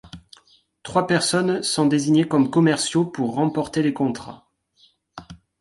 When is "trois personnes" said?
0.81-1.61